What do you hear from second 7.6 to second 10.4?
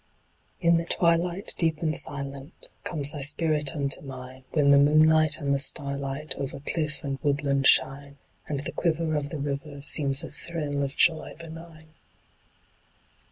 shine, And the quiver of the river Seems a